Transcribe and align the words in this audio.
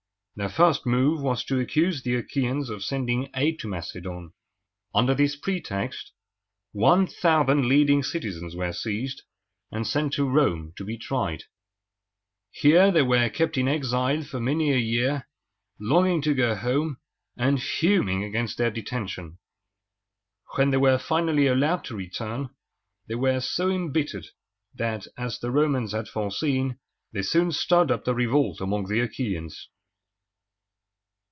Their 0.37 0.49
first 0.49 0.87
move 0.87 1.21
was 1.21 1.43
to 1.45 1.59
accuse 1.59 2.01
the 2.01 2.19
Achæans 2.19 2.69
of 2.69 2.83
sending 2.83 3.29
aid 3.35 3.59
to 3.59 3.67
Macedon. 3.67 4.33
Under 4.95 5.13
this 5.13 5.35
pretext, 5.35 6.13
one 6.71 7.05
thousand 7.05 7.67
leading 7.67 8.01
citizens 8.01 8.55
were 8.55 8.73
seized, 8.73 9.21
and 9.71 9.85
sent 9.85 10.13
to 10.13 10.27
Rome 10.27 10.73
to 10.77 10.85
be 10.85 10.97
tried. 10.97 11.43
Here 12.49 12.91
they 12.91 13.03
were 13.03 13.29
kept 13.29 13.55
in 13.55 13.67
exile 13.67 14.23
for 14.23 14.39
many 14.39 14.71
a 14.71 14.77
year, 14.79 15.27
longing 15.79 16.23
to 16.23 16.33
go 16.33 16.55
home, 16.55 16.97
and 17.37 17.61
fuming 17.61 18.23
against 18.23 18.57
their 18.57 18.71
detention. 18.71 19.37
When 20.55 20.71
they 20.71 20.77
were 20.77 20.97
finally 20.97 21.45
allowed 21.45 21.83
to 21.83 21.95
return, 21.95 22.49
they 23.07 23.15
were 23.15 23.41
so 23.41 23.69
imbittered, 23.69 24.29
that, 24.73 25.05
as 25.17 25.37
the 25.37 25.51
Romans 25.51 25.91
had 25.91 26.07
foreseen, 26.07 26.79
they 27.11 27.21
soon 27.21 27.51
stirred 27.51 27.91
up 27.91 28.07
a 28.07 28.13
revolt 28.15 28.59
among 28.59 28.85
the 28.85 29.01
Achæans. 29.07 29.67